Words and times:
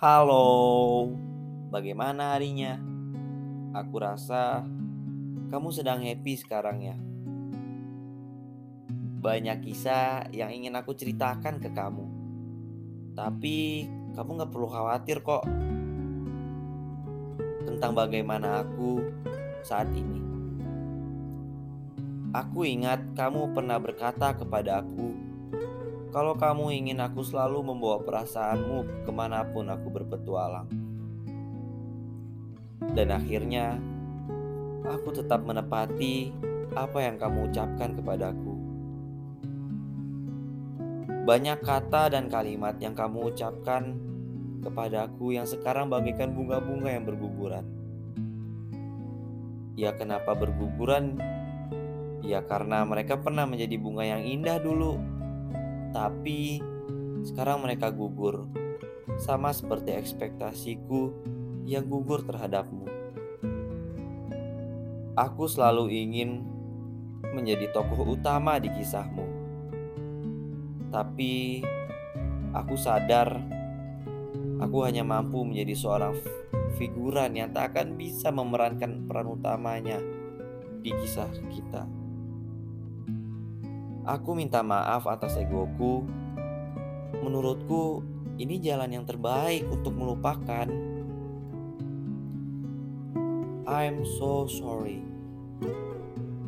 Halo, 0.00 1.04
bagaimana 1.68 2.32
harinya? 2.32 2.80
Aku 3.76 4.00
rasa 4.00 4.64
kamu 5.52 5.68
sedang 5.76 6.00
happy 6.00 6.40
sekarang 6.40 6.80
ya. 6.80 6.96
Banyak 9.20 9.60
kisah 9.60 10.32
yang 10.32 10.56
ingin 10.56 10.72
aku 10.72 10.96
ceritakan 10.96 11.60
ke 11.60 11.68
kamu, 11.76 12.08
tapi 13.12 13.92
kamu 14.16 14.40
gak 14.40 14.48
perlu 14.48 14.72
khawatir 14.72 15.20
kok 15.20 15.44
tentang 17.68 17.92
bagaimana 17.92 18.64
aku 18.64 19.04
saat 19.60 19.92
ini. 19.92 20.24
Aku 22.32 22.64
ingat 22.64 23.04
kamu 23.12 23.52
pernah 23.52 23.76
berkata 23.76 24.32
kepada 24.32 24.80
aku 24.80 25.09
kalau 26.10 26.34
kamu 26.34 26.74
ingin 26.74 26.98
aku 26.98 27.22
selalu 27.22 27.62
membawa 27.70 28.02
perasaanmu 28.02 29.06
ke 29.06 29.10
mana 29.14 29.46
pun 29.46 29.70
aku 29.70 29.86
berpetualang. 29.94 30.66
Dan 32.90 33.14
akhirnya, 33.14 33.78
aku 34.90 35.14
tetap 35.14 35.46
menepati 35.46 36.34
apa 36.74 36.98
yang 36.98 37.14
kamu 37.14 37.54
ucapkan 37.54 37.94
kepadaku. 37.94 38.54
Banyak 41.30 41.62
kata 41.62 42.10
dan 42.10 42.26
kalimat 42.26 42.74
yang 42.82 42.98
kamu 42.98 43.30
ucapkan 43.30 43.94
kepadaku 44.66 45.38
yang 45.38 45.46
sekarang 45.46 45.86
bagaikan 45.86 46.34
bunga-bunga 46.34 46.90
yang 46.90 47.06
berguguran. 47.06 47.62
Ya, 49.78 49.94
kenapa 49.94 50.34
berguguran? 50.34 51.22
Ya, 52.26 52.42
karena 52.42 52.82
mereka 52.82 53.14
pernah 53.14 53.46
menjadi 53.46 53.78
bunga 53.78 54.02
yang 54.02 54.26
indah 54.26 54.58
dulu 54.58 55.19
tapi 55.90 56.62
sekarang 57.26 57.60
mereka 57.60 57.92
gugur, 57.92 58.48
sama 59.20 59.52
seperti 59.52 59.92
ekspektasiku 59.92 61.12
yang 61.68 61.84
gugur 61.84 62.24
terhadapmu. 62.24 62.88
Aku 65.18 65.44
selalu 65.50 65.92
ingin 65.92 66.46
menjadi 67.34 67.68
tokoh 67.76 68.16
utama 68.16 68.56
di 68.56 68.72
kisahmu, 68.72 69.26
tapi 70.88 71.60
aku 72.56 72.74
sadar 72.74 73.38
aku 74.60 74.82
hanya 74.84 75.04
mampu 75.04 75.44
menjadi 75.44 75.76
seorang 75.76 76.14
figuran 76.80 77.36
yang 77.36 77.52
tak 77.52 77.76
akan 77.76 78.00
bisa 78.00 78.32
memerankan 78.32 79.04
peran 79.04 79.28
utamanya 79.28 80.00
di 80.80 80.90
kisah 80.96 81.28
kita. 81.52 81.99
Aku 84.10 84.34
minta 84.34 84.58
maaf 84.66 85.06
atas 85.06 85.38
egoku. 85.38 86.02
Menurutku, 87.22 88.02
ini 88.42 88.58
jalan 88.58 88.90
yang 88.90 89.06
terbaik 89.06 89.62
untuk 89.70 89.94
melupakan. 89.94 90.66
I'm 93.70 94.02
so 94.02 94.50
sorry 94.50 95.06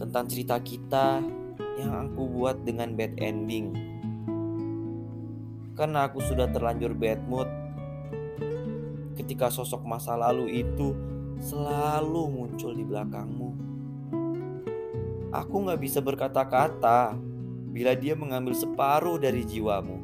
tentang 0.00 0.24
cerita 0.24 0.56
kita 0.56 1.20
yang 1.76 1.92
aku 2.08 2.24
buat 2.32 2.64
dengan 2.64 2.96
bad 2.96 3.20
ending. 3.20 3.76
Karena 5.76 6.08
aku 6.08 6.24
sudah 6.24 6.48
terlanjur 6.48 6.96
bad 6.96 7.20
mood 7.28 7.48
ketika 9.20 9.52
sosok 9.52 9.84
masa 9.84 10.16
lalu 10.16 10.64
itu 10.64 10.96
selalu 11.44 12.24
muncul 12.24 12.72
di 12.72 12.88
belakangmu. 12.88 13.50
Aku 15.28 15.68
gak 15.68 15.78
bisa 15.84 16.00
berkata-kata 16.00 17.29
bila 17.70 17.94
dia 17.94 18.18
mengambil 18.18 18.52
separuh 18.52 19.16
dari 19.16 19.46
jiwamu. 19.46 19.98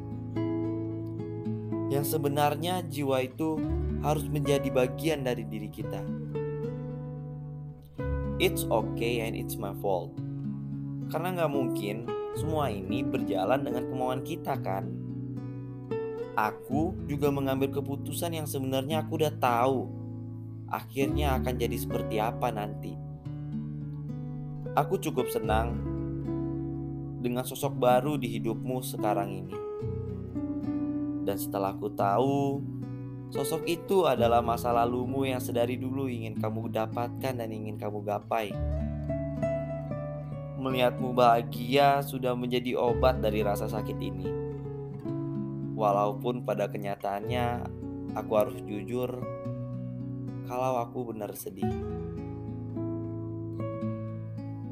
Yang 1.91 2.15
sebenarnya 2.15 2.83
jiwa 2.87 3.23
itu 3.23 3.59
harus 4.03 4.27
menjadi 4.27 4.67
bagian 4.71 5.23
dari 5.27 5.43
diri 5.43 5.67
kita. 5.67 5.99
It's 8.39 8.63
okay 8.69 9.23
and 9.27 9.35
it's 9.35 9.59
my 9.59 9.75
fault. 9.83 10.15
Karena 11.11 11.35
nggak 11.35 11.51
mungkin 11.51 12.07
semua 12.37 12.69
ini 12.71 13.03
berjalan 13.03 13.63
dengan 13.63 13.83
kemauan 13.87 14.21
kita 14.23 14.55
kan. 14.61 14.87
Aku 16.37 16.93
juga 17.09 17.33
mengambil 17.33 17.73
keputusan 17.73 18.37
yang 18.37 18.45
sebenarnya 18.45 19.01
aku 19.01 19.17
udah 19.17 19.33
tahu 19.41 19.89
akhirnya 20.69 21.39
akan 21.41 21.53
jadi 21.57 21.77
seperti 21.79 22.21
apa 22.21 22.53
nanti. 22.53 22.93
Aku 24.77 25.01
cukup 25.01 25.33
senang 25.33 25.96
dengan 27.17 27.41
sosok 27.41 27.73
baru 27.73 28.15
di 28.15 28.29
hidupmu 28.37 28.77
sekarang 28.85 29.29
ini. 29.33 29.57
Dan 31.27 31.35
setelah 31.35 31.75
aku 31.75 31.91
tahu, 31.91 32.63
sosok 33.33 33.67
itu 33.67 34.07
adalah 34.07 34.39
masa 34.39 34.71
lalumu 34.71 35.27
yang 35.27 35.43
sedari 35.43 35.75
dulu 35.75 36.07
ingin 36.07 36.37
kamu 36.39 36.71
dapatkan 36.71 37.33
dan 37.35 37.49
ingin 37.51 37.75
kamu 37.75 37.99
gapai. 38.05 38.53
Melihatmu 40.57 41.13
bahagia 41.13 42.01
sudah 42.01 42.33
menjadi 42.33 42.79
obat 42.79 43.19
dari 43.19 43.43
rasa 43.43 43.67
sakit 43.67 43.97
ini. 43.99 44.27
Walaupun 45.77 46.41
pada 46.41 46.71
kenyataannya 46.71 47.45
aku 48.17 48.31
harus 48.33 48.57
jujur 48.65 49.21
kalau 50.49 50.81
aku 50.81 51.13
benar 51.13 51.35
sedih. 51.37 51.69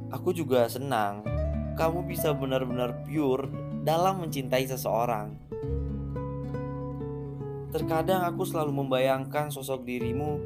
Aku 0.10 0.32
juga 0.32 0.66
senang 0.72 1.35
kamu 1.76 2.08
bisa 2.08 2.32
benar-benar 2.32 3.04
pure 3.04 3.52
dalam 3.84 4.24
mencintai 4.24 4.64
seseorang. 4.64 5.36
Terkadang 7.76 8.24
aku 8.24 8.48
selalu 8.48 8.88
membayangkan 8.88 9.52
sosok 9.52 9.84
dirimu 9.84 10.40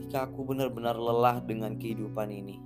ketika 0.00 0.24
aku 0.24 0.48
benar-benar 0.48 0.96
lelah 0.96 1.44
dengan 1.44 1.76
kehidupan 1.76 2.32
ini. 2.32 2.56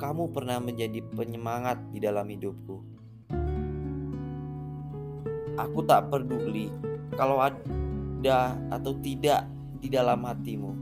Kamu 0.00 0.32
pernah 0.32 0.56
menjadi 0.56 1.04
penyemangat 1.12 1.78
di 1.92 2.00
dalam 2.00 2.24
hidupku. 2.24 2.76
Aku 5.60 5.84
tak 5.84 6.08
peduli 6.08 6.72
kalau 7.12 7.44
ada 7.44 8.56
atau 8.72 8.96
tidak 9.04 9.44
di 9.84 9.92
dalam 9.92 10.24
hatimu. 10.24 10.72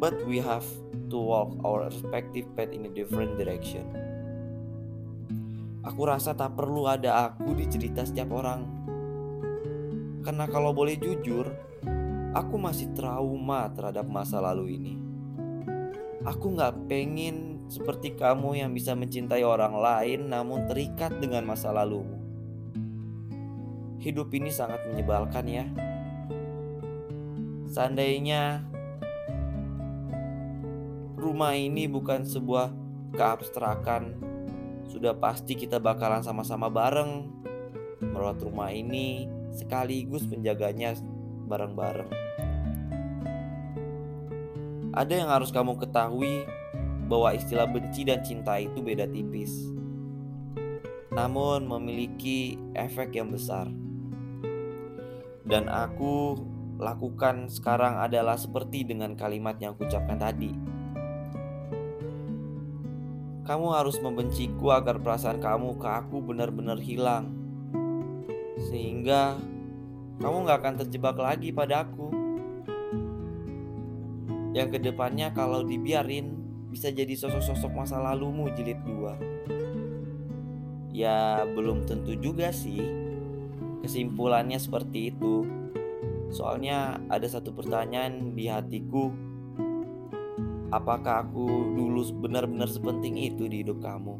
But 0.00 0.24
we 0.24 0.40
have 0.40 0.64
to 1.08 1.18
walk 1.20 1.56
our 1.64 1.88
respective 1.88 2.48
path 2.56 2.72
in 2.72 2.88
a 2.88 2.92
different 2.92 3.36
direction. 3.36 3.84
Aku 5.84 6.08
rasa 6.08 6.32
tak 6.32 6.56
perlu 6.56 6.88
ada 6.88 7.28
aku 7.28 7.52
di 7.52 7.68
cerita 7.68 8.02
setiap 8.08 8.32
orang. 8.32 8.64
Karena 10.24 10.48
kalau 10.48 10.72
boleh 10.72 10.96
jujur, 10.96 11.44
aku 12.32 12.56
masih 12.56 12.88
trauma 12.96 13.68
terhadap 13.76 14.08
masa 14.08 14.40
lalu 14.40 14.80
ini. 14.80 14.94
Aku 16.24 16.56
gak 16.56 16.88
pengen 16.88 17.68
seperti 17.68 18.16
kamu 18.16 18.64
yang 18.64 18.72
bisa 18.72 18.96
mencintai 18.96 19.44
orang 19.44 19.76
lain 19.76 20.32
namun 20.32 20.64
terikat 20.64 21.20
dengan 21.20 21.44
masa 21.44 21.68
lalumu. 21.68 22.16
Hidup 24.00 24.32
ini 24.32 24.48
sangat 24.48 24.84
menyebalkan 24.88 25.44
ya. 25.48 25.64
Seandainya 27.68 28.64
rumah 31.24 31.56
ini 31.56 31.88
bukan 31.88 32.28
sebuah 32.28 32.68
keabstrakan. 33.16 34.20
Sudah 34.84 35.16
pasti 35.16 35.56
kita 35.56 35.80
bakalan 35.80 36.20
sama-sama 36.20 36.68
bareng 36.68 37.32
merawat 38.04 38.36
rumah 38.44 38.68
ini 38.68 39.24
sekaligus 39.56 40.28
menjaganya 40.28 40.92
bareng-bareng. 41.48 42.12
Ada 44.94 45.14
yang 45.24 45.30
harus 45.32 45.50
kamu 45.50 45.80
ketahui 45.80 46.46
bahwa 47.08 47.34
istilah 47.34 47.66
benci 47.66 48.06
dan 48.06 48.22
cinta 48.22 48.60
itu 48.60 48.78
beda 48.78 49.08
tipis. 49.10 49.50
Namun 51.10 51.66
memiliki 51.66 52.54
efek 52.76 53.16
yang 53.18 53.34
besar. 53.34 53.66
Dan 55.44 55.66
aku 55.68 56.38
lakukan 56.78 57.50
sekarang 57.50 58.00
adalah 58.02 58.34
seperti 58.38 58.86
dengan 58.86 59.14
kalimat 59.14 59.58
yang 59.62 59.78
kucapkan 59.78 60.18
tadi 60.18 60.63
kamu 63.44 63.76
harus 63.76 64.00
membenciku 64.00 64.72
agar 64.72 64.96
perasaan 64.96 65.36
kamu 65.36 65.76
ke 65.76 65.88
aku 65.88 66.24
benar-benar 66.24 66.80
hilang. 66.80 67.28
Sehingga 68.72 69.36
kamu 70.16 70.48
gak 70.48 70.58
akan 70.64 70.74
terjebak 70.80 71.16
lagi 71.20 71.52
pada 71.52 71.84
aku. 71.84 72.08
Yang 74.56 74.68
ke 74.72 74.78
depannya 74.88 75.28
kalau 75.36 75.60
dibiarin 75.60 76.40
bisa 76.72 76.88
jadi 76.88 77.12
sosok-sosok 77.12 77.72
masa 77.76 78.00
lalumu 78.00 78.48
jilid 78.56 78.80
dua. 78.80 79.20
Ya 80.88 81.44
belum 81.44 81.84
tentu 81.84 82.16
juga 82.16 82.48
sih. 82.48 82.80
Kesimpulannya 83.84 84.56
seperti 84.56 85.12
itu. 85.12 85.44
Soalnya 86.32 86.96
ada 87.12 87.28
satu 87.28 87.52
pertanyaan 87.52 88.32
di 88.32 88.48
hatiku 88.48 89.12
Apakah 90.72 91.28
aku 91.28 91.74
dulu 91.76 92.00
benar-benar 92.24 92.70
sepenting 92.70 93.20
itu 93.20 93.44
di 93.48 93.60
hidup 93.60 93.84
kamu? 93.84 94.16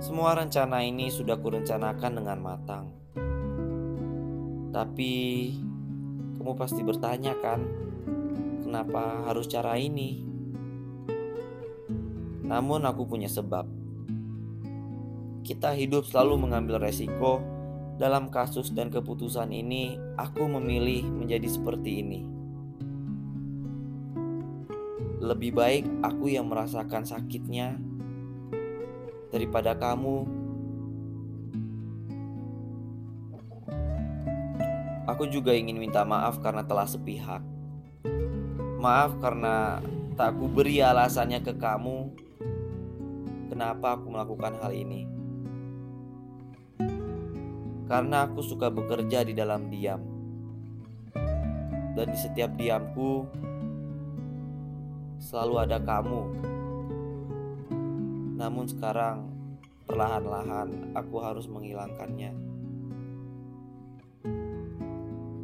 Semua 0.00 0.32
rencana 0.38 0.80
ini 0.86 1.10
sudah 1.10 1.36
kurencanakan 1.36 2.12
dengan 2.22 2.38
matang. 2.38 2.84
Tapi 4.70 5.12
kamu 6.38 6.52
pasti 6.56 6.80
bertanya 6.86 7.34
kan, 7.42 7.60
kenapa 8.62 9.26
harus 9.26 9.50
cara 9.50 9.74
ini? 9.76 10.24
Namun 12.46 12.86
aku 12.86 13.04
punya 13.06 13.28
sebab. 13.28 13.66
Kita 15.44 15.74
hidup 15.74 16.06
selalu 16.06 16.46
mengambil 16.48 16.78
resiko. 16.78 17.42
Dalam 18.00 18.32
kasus 18.32 18.72
dan 18.72 18.88
keputusan 18.88 19.52
ini, 19.52 20.00
aku 20.16 20.48
memilih 20.48 21.04
menjadi 21.04 21.44
seperti 21.44 22.00
ini. 22.00 22.39
Lebih 25.20 25.52
baik 25.52 25.84
aku 26.00 26.32
yang 26.32 26.48
merasakan 26.48 27.04
sakitnya 27.04 27.76
daripada 29.28 29.76
kamu. 29.76 30.24
Aku 35.04 35.28
juga 35.28 35.52
ingin 35.52 35.76
minta 35.76 36.08
maaf 36.08 36.40
karena 36.40 36.64
telah 36.64 36.88
sepihak. 36.88 37.44
Maaf 38.80 39.20
karena 39.20 39.84
tak 40.16 40.40
aku 40.40 40.48
beri 40.48 40.80
alasannya 40.80 41.44
ke 41.44 41.52
kamu 41.52 42.16
kenapa 43.52 44.00
aku 44.00 44.08
melakukan 44.08 44.56
hal 44.56 44.72
ini. 44.72 45.04
Karena 47.92 48.24
aku 48.24 48.40
suka 48.40 48.72
bekerja 48.72 49.20
di 49.20 49.36
dalam 49.36 49.68
diam. 49.68 50.00
Dan 51.92 52.08
di 52.08 52.16
setiap 52.16 52.56
diamku 52.56 53.28
selalu 55.20 55.54
ada 55.68 55.78
kamu. 55.78 56.22
Namun 58.40 58.64
sekarang 58.64 59.28
perlahan-lahan 59.84 60.96
aku 60.96 61.20
harus 61.20 61.44
menghilangkannya. 61.44 62.32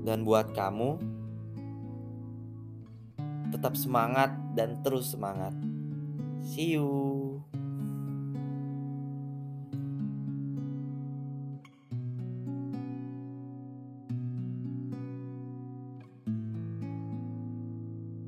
Dan 0.07 0.25
buat 0.25 0.57
kamu 0.57 0.97
tetap 3.53 3.77
semangat 3.77 4.33
dan 4.57 4.81
terus 4.81 5.13
semangat. 5.13 5.53
See 6.41 6.81
you. 6.81 7.43